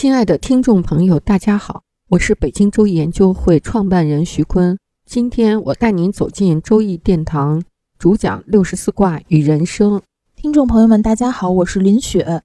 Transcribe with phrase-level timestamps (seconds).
[0.00, 4.78] 亲爱的听众朋友，大家好，我是北京周易研究会创办人徐坤。
[5.04, 7.62] 今天我带您走进周易殿堂，
[7.98, 10.00] 主讲六十四卦与人生。
[10.34, 12.40] 听众朋友们，大家好，我是林雪。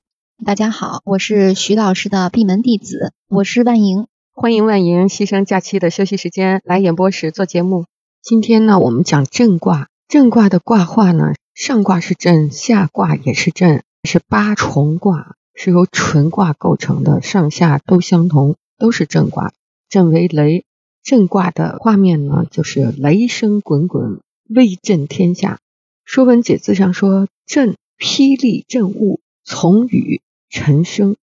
[0.45, 4.07] 大家好，我是徐老师的闭门弟子，我是万莹。
[4.33, 7.85] 欢迎万莹牺牲假期的休息时间来演播室做节目。
[8.21, 9.87] 今天呢，我们讲震卦。
[10.09, 15.37] 震卦的卦画呢，上卦是震，下卦也是震，是八重卦。
[15.55, 19.53] 是由纯卦构成的，上下都相同，都是震卦。
[19.89, 20.65] 震为雷，
[21.01, 25.55] 震卦的画面呢，就是雷声滚滚，威震天下。
[26.03, 31.15] 《说文解字》上说：“震，霹雳震物，从雨沉声，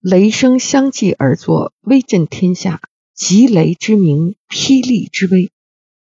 [0.00, 2.80] 雷声相继而作，威震天下。
[3.14, 5.50] 吉雷之名，霹雳之威。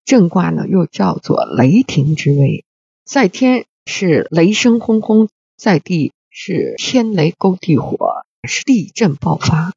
[0.05, 2.64] 震卦呢，又叫做雷霆之威。
[3.05, 9.75] 在天是雷声轰轰，在地。”是天雷勾地火，是地震爆发，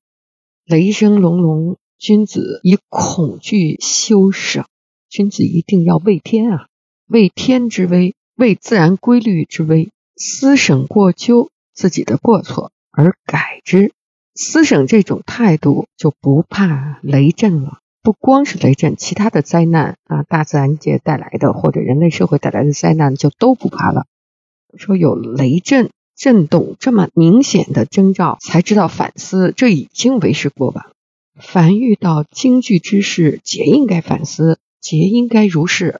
[0.65, 1.77] 雷声隆隆。
[1.97, 4.65] 君子以恐惧修省，
[5.09, 6.67] 君子一定要畏天啊，
[7.07, 13.93] 畏天之威，畏自然规律之威，思省过咎自己的过错而改之。
[14.33, 17.79] 思省这种态度，就不怕雷震了。
[18.01, 24.05] 不光是雷震，其他的灾难啊，大自然界带来的或者人类社会带来的灾难，就都不怕了。
[24.77, 25.89] 说有雷震。
[26.17, 30.85] 震动这么明显的征兆，才知道反思，这已经为时过晚。
[31.39, 35.99] 凡遇到惊惧之事，皆应该反思，皆应该如是。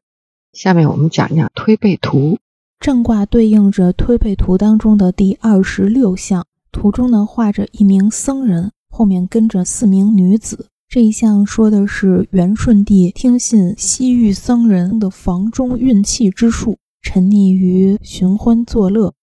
[0.54, 2.38] 下面我们讲一讲推背图。
[2.80, 10.68] 震卦对应着推背图当中的第二十六象，图中呢画着一名僧人，后面跟着四名女子。
[10.88, 19.14] 这一项说的是元顺帝听信西域僧人的房中运气之术，沉溺于寻欢作乐。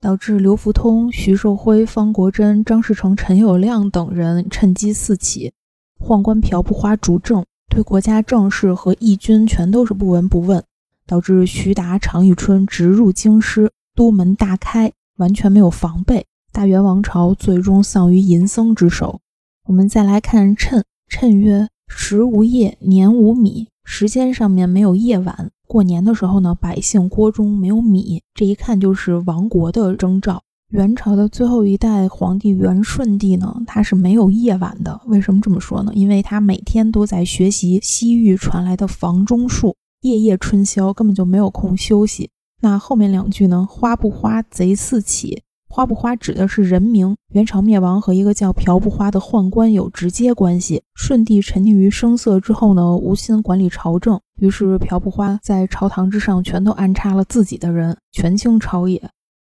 [0.00, 5.52] 导致刘福通、徐寿辉、方国珍、张士诚、陈友谅等人趁机四起，
[5.98, 10.64] 宦官朴不花主政，对国家政事和义军全都是不闻不问，
[11.06, 19.20] 导致徐达、常遇春直入京师，都门大开，完全没有防备，大元王朝最终丧于淫僧之手。
[19.66, 23.68] 我们再来看谶，谶曰：时无夜，年无米。
[23.92, 30.40] 时间上面没有夜晚，过年的时候呢，百姓锅中没有米，这一看就是亡国的征兆。
[30.68, 35.00] 元朝的最后一代皇帝元顺帝呢，他是没有夜晚的。
[35.06, 35.90] 为什么这么说呢？
[35.92, 42.30] 因为他每天都在学习西域传来的房中术，夜夜春宵，根本就没有空休息。
[42.60, 43.66] 那后面两句呢？
[43.68, 45.42] 花不花，贼四起。
[45.72, 50.82] 花不花指的是人名，元朝灭亡和一个叫朴不花的宦官有直接关系。
[50.96, 59.00] 顺帝沉溺于声色之后呢，无心管理朝政，于是朴不花在朝堂之上全都安插了自己的人，权倾朝野。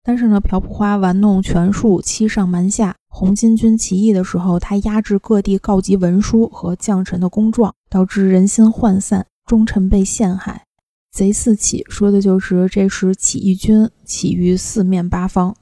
[0.04, 2.96] 但是呢，朴不花玩弄权术，欺上瞒下。
[3.10, 10.64] 红巾军起义的时候，他压制各地告急文书和将臣的公状，导致人心涣散，忠臣被陷害。
[11.12, 15.56] 贼四起，说的就是这时起义军起于四面八方。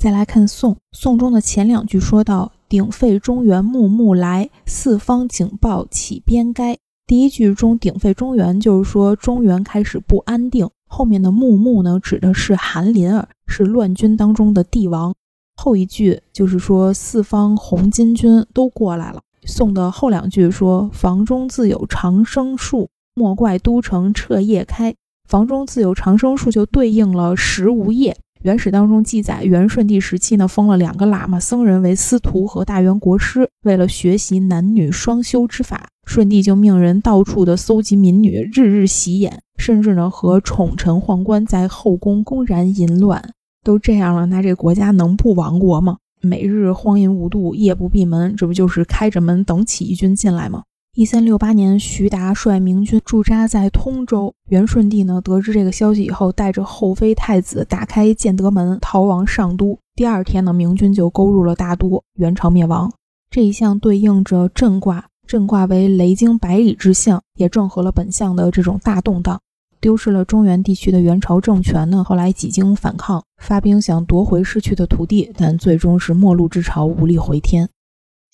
[0.00, 6.78] 再来看宋，宋中的前两句说到“鼎沸中原木木来，四方警报起边该”。
[7.06, 15.14] 第一句中“鼎沸中原”就是说中原开始不安定，后面的“木木”呢指的是韩林儿，是乱军当中的帝王。
[15.54, 19.20] 后一句就是说四方红巾军都过来了。
[19.44, 24.94] 宋的后两句说“房中自有长生树，莫怪都城彻夜开”。
[25.28, 28.16] 房中自有长生树就对应了时无夜。
[28.42, 33.46] 原始当中记载，元顺帝时期呢，封了两个喇嘛僧人为司徒和大元国师。
[33.64, 43.22] 为了学习男女双修之法，顺帝就命人到处的搜集民女，日日洗眼，甚至呢和宠臣宦官在后宫公然淫乱。
[43.62, 45.98] 都这样了，那这国家能不亡国吗？
[46.22, 50.62] 每日荒淫无度，夜不闭门，这不就是开着门等起义军进来吗？
[50.92, 54.34] 一三六八年，徐达率明军驻扎在通州。
[54.48, 59.78] 元顺帝呢，得知这个消息以后，带着后妃太子打开建德门，逃亡上都。
[59.94, 62.92] 第二天呢，明军就攻入了大都，元朝灭亡。
[63.30, 69.40] 这一项对应着震卦，震卦为雷惊百里之象，也正合了本象的这种大动荡。
[69.80, 77.68] 丢失了中原地区的元朝政权呢，后来几经反抗，发兵想夺回失去的土地，但最终是末路之潮，无力回天。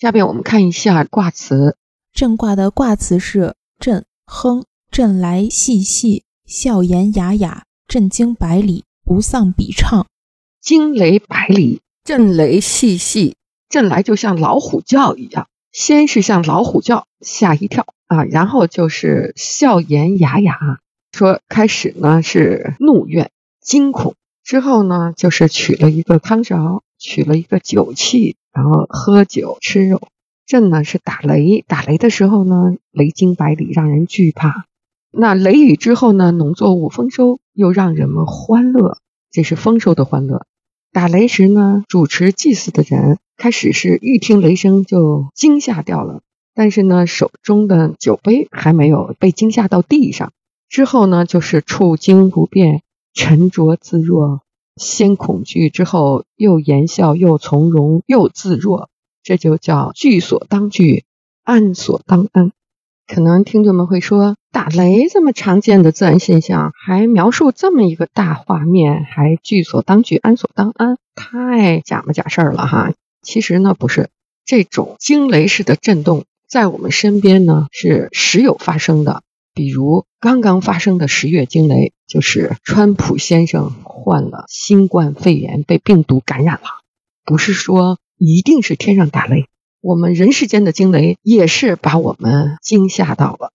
[0.00, 1.76] 下面我们看一下卦辞。
[2.16, 10.06] 震卦的卦辞是震亨，震来细细，笑颜雅雅，震惊百里，不丧比畅。
[10.62, 13.36] 惊雷百里，震雷细细，
[13.68, 20.80] 震来就像老虎叫一样，先是像老虎叫，吓一跳啊，然后就是笑颜雅雅，
[21.12, 23.30] 说开始呢是怒怨
[23.60, 30.08] 惊恐，之后呢就是取了一个汤勺，取了一个酒器，然后喝酒吃肉。
[30.46, 34.66] 震呢是打雷，打雷的时候呢，雷惊百里，让人惧怕。
[35.10, 38.98] 那雷雨之后呢，农作物丰收，又让人们欢乐，
[39.32, 40.46] 这是丰收的欢乐。
[40.92, 46.22] 打雷时呢，主持祭祀的人开始是一听雷声就惊吓掉了，
[46.54, 50.32] 但是呢，手中的酒杯还没有被惊吓到地上。
[50.68, 52.82] 之后呢，就是处惊不变，
[53.12, 54.42] 沉着自若，
[54.76, 58.90] 先恐惧，之后又言笑，又从容，又自若。
[59.26, 61.02] 这就叫惧所当惧，
[61.42, 62.52] 安所当安。
[63.08, 72.92] 可能听众们会说，打雷这么常见的自然现象，还描述这么一个大画面，还惧所当惧，安所当安，太假模假式了哈。
[73.20, 74.10] 其实呢，不是
[74.44, 79.24] 这种惊雷式的震动，在我们身边呢是时有发生的。
[79.54, 86.68] 比如刚刚发生的十月惊雷，就是川普先生患了新冠肺炎，被病毒感染了。
[87.24, 87.98] 不是说。
[88.16, 89.46] 一定是天上打雷，
[89.80, 93.52] 我们人世间的惊雷也是把我们惊吓到了。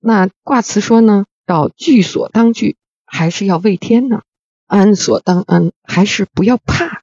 [0.00, 4.22] 那卦辞说呢，要惧所当惧，还是要畏天呢？
[4.66, 7.02] 安所当安，还是不要怕？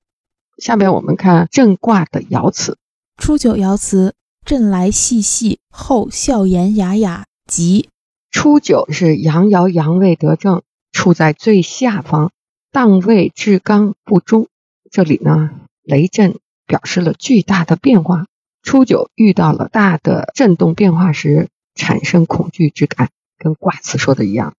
[0.57, 2.77] 下面我们看震卦的爻辞：
[3.17, 4.13] 初九爻辞，
[4.45, 7.89] 震来细细，后笑颜雅雅，吉。
[8.31, 12.31] 初九是阳爻阳位得正，处在最下方，
[12.71, 14.47] 当位至刚不中。
[14.89, 15.51] 这里呢，
[15.83, 16.39] 雷震。
[16.71, 18.27] 表示了巨大的变化。
[18.63, 24.53] 初九遇到了大的震动变化时，产生恐惧之感，跟卦辞说的一样。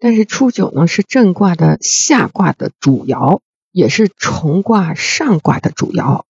[0.00, 3.38] 但是初九呢，是震卦的下卦的主爻，
[3.70, 6.24] 也是重卦上卦的主爻。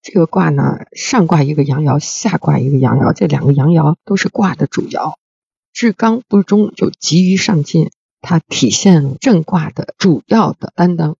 [0.00, 5.12] 这个卦呢，上卦一个阳爻，下卦一个阳爻，这两个阳爻都是卦的主爻。
[5.74, 7.90] 至刚不中，就急于上进，
[8.22, 11.16] 它体现了震卦的主要的担当。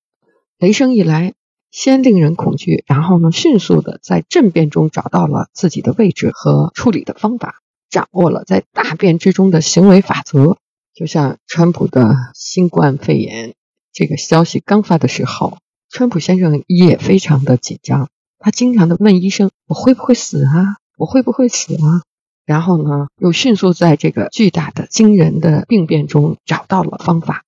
[0.58, 1.34] 雷声一来。
[1.70, 10.58] 先令人恐惧，然后呢，迅速的在政变中找到了自己的位置和处理的方法，掌握了在大变之中的行为法则。
[10.92, 13.54] 就像川普的新冠肺炎
[13.92, 15.58] 这个消息刚发的时候，
[15.88, 18.08] 川普先生也非常的紧张，
[18.38, 20.76] 他经常的问医生：“我会不会死啊？
[20.98, 22.02] 我会不会死啊？”
[22.44, 27.44] 然后呢，又迅速在这个巨大的、惊人的病变中找到了方法。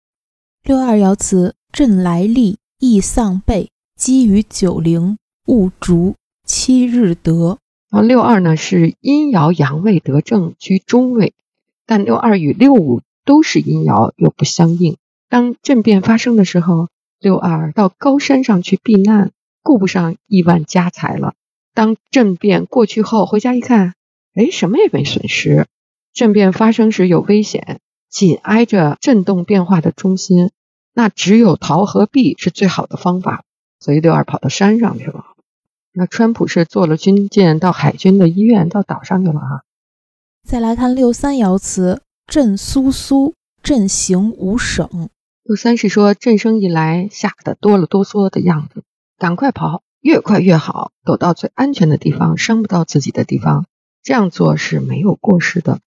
[0.62, 3.71] 六二爻辞：震来利，易丧备。
[4.04, 5.16] 基于九零
[5.46, 7.58] 戊竹七日得
[7.88, 11.34] 啊，六二呢是阴爻阳位得正居中位，
[11.87, 14.96] 但六二与六五都是阴爻又不相应。
[15.28, 16.88] 当政变发生的时候，
[17.20, 19.31] 六二到高山上去避难，
[19.62, 21.34] 顾不上亿万家财了。
[21.72, 23.94] 当政变过去后，回家一看，
[24.34, 25.69] 哎，什么也没损失。
[26.12, 27.78] 政变发生时有危险，
[28.10, 30.50] 紧挨着震动变化的中心，
[30.93, 33.44] 那只有逃和避是最好的方法。
[33.82, 35.25] 所以六二跑到山上去了。
[35.93, 39.62] 那川普是坐了军舰到海军的医院，到岛上去了啊。
[40.48, 45.10] 再来看六三爻辞：震苏苏，震行无省。
[45.43, 48.84] 六三是说震声一来，吓得哆了哆嗦的样子，
[49.19, 53.67] 赶快跑，越快越好，躲到最安全的地方，伤不到自己的地方。
[54.05, 55.81] 这样做是没有过失的。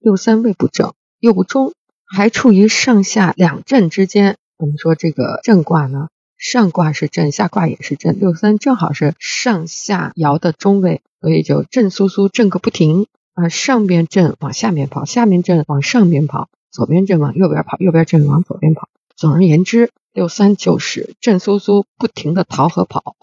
[0.00, 1.72] 六三位不正又不中，
[2.04, 4.36] 还处于上下两震之间。
[4.56, 6.08] 我们说这个震卦呢？
[6.38, 13.48] 上卦是震，下卦也是震，六三正好是上下爻的中位，所以就震苏苏震个不停啊！
[13.48, 18.88] 上边震往下面跑，下面震往上边跑，左边震往右边跑，右边震往左边跑。
[19.16, 23.16] 总而言之，六三就是震苏苏不停的逃和跑。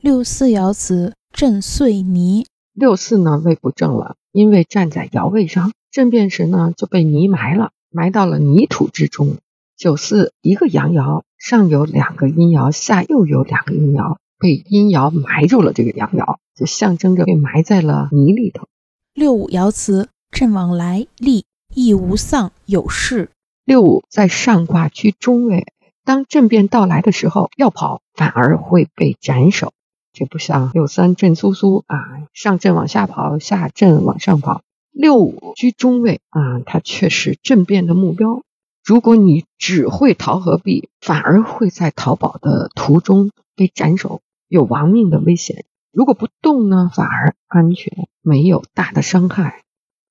[0.00, 9.36] 六四爻辞震碎泥，六四呢位不正了，因为站在爻位上，震变时呢就被泥埋了，埋到了泥土之中。
[9.82, 11.22] 九四一个阳爻。
[11.38, 15.72] 上有两个阴爻，下又有两个阴爻，被阴爻埋住了。
[15.72, 18.68] 这个阳爻就象征着被埋在了泥里头。
[19.12, 23.30] 六五爻辞：震往来，利，亦无丧，有事。
[23.64, 25.66] 六五在上卦居中位，
[26.04, 29.72] 当政变到来的时候，要跑反而会被斩首。
[30.12, 31.98] 这不像六三震苏苏啊，
[32.32, 34.62] 上震往下跑，下震往上跑。
[34.92, 38.44] 六五居中位啊，它却是政变的目标。
[38.84, 45.64] 如果你只会逃和避，反而会在逃跑的途中被斩首，有亡命的危险。
[45.92, 49.62] 如果不动呢，反而安全，没有大的伤害。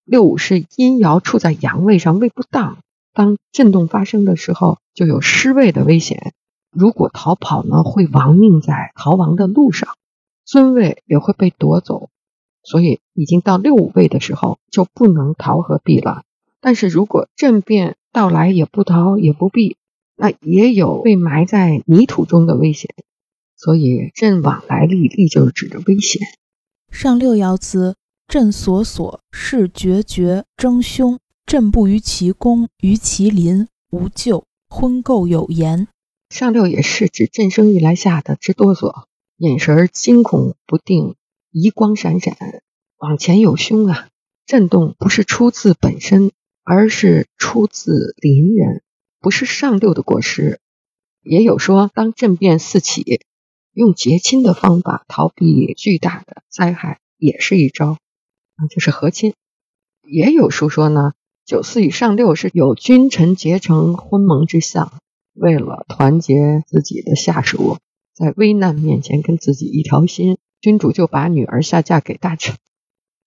[0.06, 2.78] 六五是阴爻处在阳位上，位不当，
[3.14, 6.34] 当震动发生的时候，就有失位的危险。
[6.72, 9.90] 如果逃跑呢，会亡命在逃亡的路上，
[10.46, 12.10] 尊位也会被夺走。
[12.64, 16.24] 所以，已经到六五位的时候，就不能逃和避了。
[16.62, 19.78] 但是如果政变到来，也不逃也不避，
[20.16, 22.90] 那也有被埋在泥土中的危险。
[23.56, 26.22] 所以，震往来历，历就是指着危险。
[26.90, 27.96] 上六爻辞：
[28.28, 31.20] 震所所，是决绝，争凶。
[31.46, 34.46] 震不于其宫，于其邻，无咎。
[34.70, 35.88] 婚垢有言。
[36.30, 39.04] 上六也是指震声一来吓得直哆嗦，
[39.36, 41.16] 眼神惊恐不定，
[41.52, 42.38] 疑光闪闪，
[42.98, 44.08] 往前有凶啊！
[44.46, 46.32] 震动不是出自本身，
[46.64, 48.82] 而是出自邻人，
[49.20, 50.60] 不是上六的过失。
[51.22, 53.22] 也有说，当政变四起，
[53.74, 57.98] 用结亲的方法逃避巨大的灾害，也是一招
[58.56, 59.34] 啊，就是和亲。
[60.04, 61.14] 也有书说呢，
[61.46, 64.92] 九四与上六是有君臣结成婚盟之象。
[65.34, 67.78] 为了团结自己的下属，
[68.14, 72.58] 在危难面前跟自己一条心，君主就把女儿下嫁给大臣。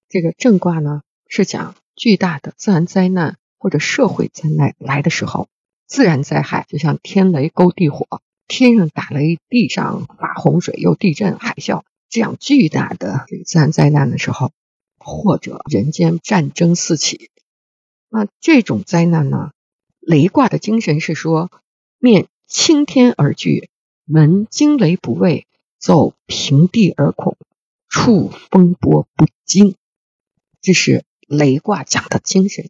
[0.09, 5.49] 这个正卦呢，是讲巨大的自然灾难或者社会灾难来的时候，
[5.87, 14.53] 自然灾害就像天雷勾地火，天上打雷，地上发洪水，又地震、海啸，这样巨大的自然灾难的时候，
[14.99, 17.31] 或者人间战争四起，
[18.09, 19.53] 那这种灾难呢，
[20.01, 21.51] 雷卦的精神是说。
[21.99, 23.71] 面青天而惧，
[24.05, 25.47] 闻惊雷不畏，
[25.79, 27.39] 走平地而恐，
[27.89, 29.75] 触风波不惊。
[30.61, 32.69] 这是雷卦讲的精神。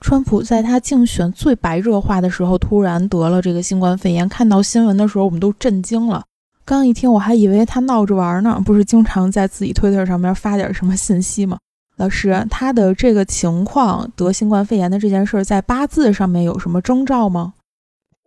[0.00, 4.28] 川普在他竞选最白热化的时候，突然得了这个新冠肺炎。
[4.28, 6.24] 看到新闻的时候，我们都震惊了。
[6.64, 11.58] 刚一听，我还以为他闹着玩呢，不是经常在自己推特上面发点什么信息吗？
[11.96, 17.52] 老师，他的这个情况得新冠肺炎的这件事，在八字上面有什么征兆吗？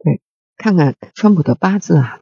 [0.04, 0.22] 对
[0.58, 2.20] 看看川普的八字啊，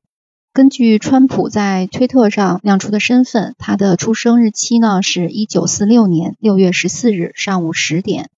[0.54, 8.30] 根据川普在推特上亮出的身份，他的出生日期呢是一九四六年六月十四日上午十点。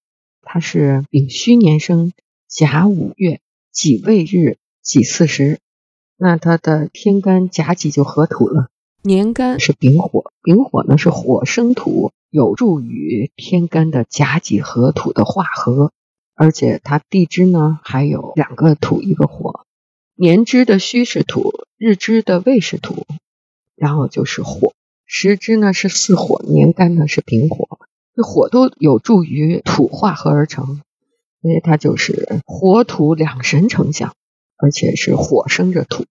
[0.43, 2.13] 他是丙戌年生，
[2.47, 3.39] 甲午月
[3.71, 5.59] 己未日己巳时。
[6.15, 8.67] 那他的天干甲己就合土了，
[9.01, 15.91] 年干是丙火，丙火呢是火生土，有助于天干的甲己合土的化合。
[16.35, 19.65] 而且他地支呢还有两个土一个火。
[20.15, 21.51] 年支的戌是土，
[21.85, 23.05] 日支的未是土，
[23.75, 24.73] 然后就是火。
[25.05, 27.77] 时支呢是巳火，年干呢是丙火，
[28.15, 30.79] 这火都有助于土化合而成，
[31.41, 34.15] 所以它就是火土两神成像，
[34.55, 36.05] 而且是火生着土，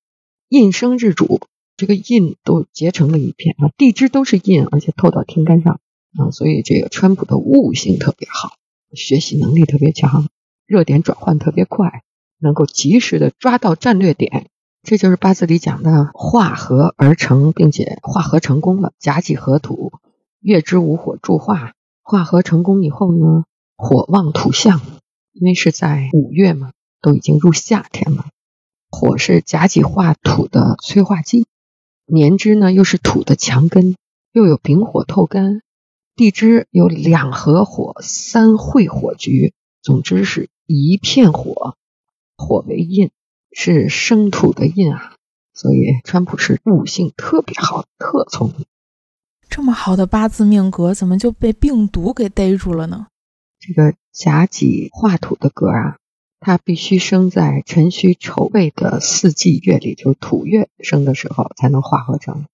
[0.51, 1.41] 印生日主，
[1.79, 3.73] 这个印都结成了一片啊。
[3.79, 5.81] 地支都是印，而且透到天干上
[6.19, 8.57] 啊，所以这个川普的悟性特别好，
[8.93, 10.29] 学习能力特别强，
[10.67, 12.03] 热点转换特别快。
[12.39, 14.49] 能够及时的抓到战略点，
[14.83, 18.93] 这就是八字里讲的化合而成，并且化合成功了。
[18.99, 19.93] 甲己合土，
[20.41, 23.45] 月支午火助化，化合成功以后呢，
[23.77, 24.81] 火旺土相，
[25.33, 28.27] 因为是在五月嘛，都已经入夏天了。
[28.91, 31.47] 火是甲己化土的催化剂，
[32.05, 33.95] 年支呢又是土的强根，
[34.33, 35.63] 又有丙火透干，
[36.17, 41.77] 地支有两合火、三会火局，总之是一片火。
[42.37, 43.13] 火为印，
[43.53, 45.15] 是生土的印啊，
[45.53, 48.67] 所以川普是悟性特别好，特聪明。
[49.49, 53.09] 这么好的八字命格，怎么就被病毒给逮住了呢？
[53.61, 55.97] 这个甲己化土的格啊，
[56.41, 62.47] 它必须生在辰戌丑未的四季月里，就是土月生的时候才能化合成。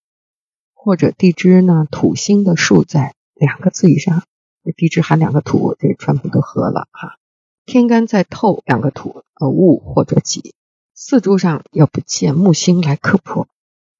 [0.75, 4.25] 或者地支呢，土星的数在两个字以上，
[4.64, 7.17] 这地支含两个土，这川普都合了哈。
[7.64, 10.55] 天干在透两个土，呃戊或者己，
[11.00, 13.47] 四柱上要不见木星来克破，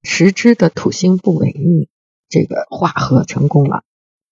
[0.03, 1.87] 时支的土星不违逆，
[2.27, 3.83] 这个化合成功了。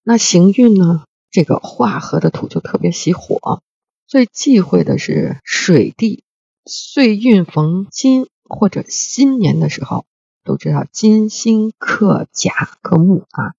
[0.03, 1.05] 那行运呢？
[1.31, 3.63] 这个化合的土就特别喜火，
[4.05, 6.25] 最忌讳的是水地。
[6.65, 10.03] 岁运逢金或者新年的时候，
[10.43, 13.53] 都知道金星克甲克木啊。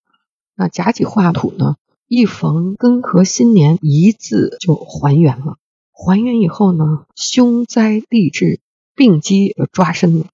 [0.54, 1.76] 那甲己化土呢，
[2.08, 5.56] 一逢庚和新年，一字就还原了。
[5.92, 8.60] 还原以后呢，凶灾立至，
[8.98, 10.26] 病机抓身了。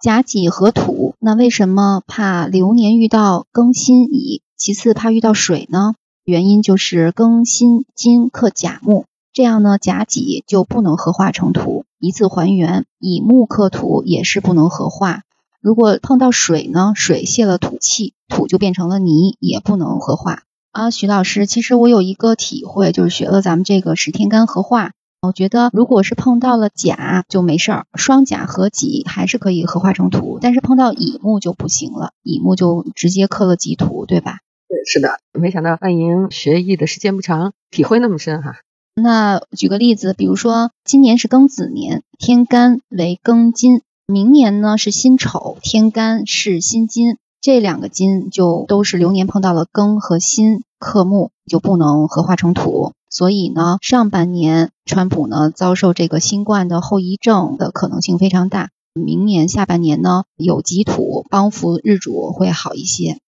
[0.00, 4.40] 甲己合土，那为什么怕流年遇到庚辛乙？
[4.56, 5.94] 其次怕遇到水呢？
[6.24, 12.86] 原因就是庚辛金克甲木，这样呢甲己就不能合化成土，一次还原。
[12.98, 15.20] 乙木克土也是不能合化。
[15.60, 20.44] 如果碰到水呢，水泄了土气，土就变成了泥，也不能合化。
[20.72, 24.92] 啊，徐老师，其实我有一个体会，就是学了咱们这个十天干合化，
[25.26, 34.38] 我觉得如果是碰到了甲就没事儿，双甲合己还是可以合化成土，但是碰到乙木就不行了，乙木就直接克了己土，对吧？
[34.68, 35.18] 对，是的。
[35.32, 38.56] 没想到暗莹学艺的时间不长，体会那么深哈。
[38.94, 43.82] 那举个例子，比如说今年是庚子年，天干为庚金。
[44.06, 52.94] 明年呢是辛丑，天干是辛金，这两个金就都是流年碰到了庚和辛克木，就不能合化成土。
[53.10, 58.70] 所以呢，上半年川普呢遭受这个新冠的后遗症的可能性非常大。
[58.94, 63.18] 明年下半年呢有己土帮扶日主会好一些。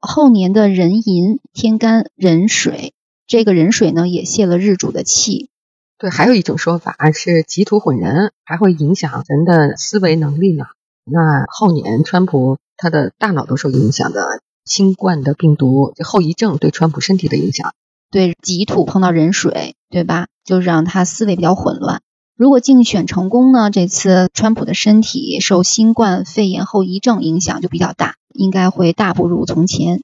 [0.00, 2.92] 后年的壬寅，天干壬水，
[3.26, 5.48] 这个壬水呢也泄了日主的气。
[5.96, 10.66] 对，还有一种说法是己土混人，还会影响人的思维能力呢。
[11.04, 17.74] 那后年川普他的大脑都受影响的，新冠的病毒这后遗症对川普身体的影响。
[18.10, 20.28] 对，己土碰到壬水，对吧？
[20.44, 22.02] 就让他思维比较混乱。
[22.36, 30.02] 如果竞选成功呢，这次川普的身体受新冠肺炎后遗症影响就比较大，应该会大不如从前。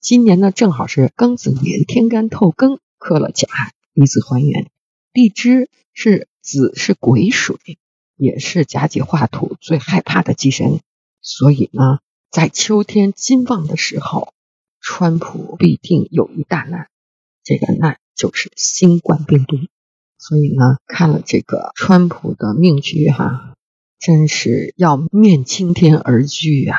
[0.00, 3.48] 今年呢，正好是庚子年，天干透庚克了甲，
[3.94, 4.70] 以子还原。
[5.12, 7.56] 地支是子是癸水，
[8.20, 10.80] 也是甲己化土最害怕的忌神，
[11.22, 12.00] 所以呢，
[12.30, 14.34] 在秋天金旺的时候，
[14.78, 16.88] 川普必定有一大难，
[17.42, 19.56] 这个难就是新冠病毒。
[20.18, 23.54] 所以呢，看了这个川普的命局哈，
[23.98, 26.76] 真是要面青天而惧啊。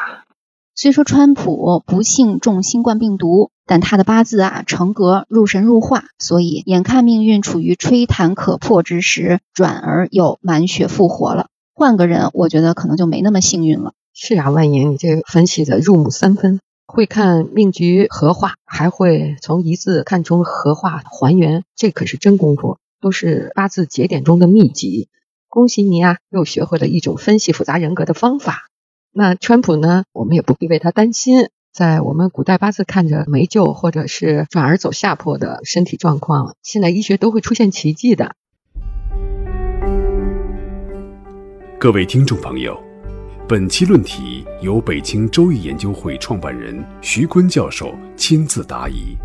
[0.75, 11.47] 虽说川普不幸中新冠病毒，但他的八字啊成格入神入化，所以眼看命运处于吹弹可破之时，转而又满血复活了。
[11.73, 13.93] 换个人，我觉得可能就没那么幸运了。
[14.13, 25.07] 是啊，万言，你这分析的入木三分，会看命局合化，还会从一字看出合化还原，这可是真功夫，都是八字节点中的秘籍。
[25.48, 28.67] 恭喜你啊，又学会了一种分析复杂人格的方法。
[29.13, 30.03] 那川普呢？
[30.11, 31.48] 我们也不必为他担心。
[31.72, 38.36] 在我们古代八字看着没救，或者是转而走下坡的身体状况，现在医学都会出现奇迹的。
[41.79, 42.77] 各位听众朋友，
[43.48, 49.16] 本期论题由北京周易研究会创办人徐坤教授亲自答疑。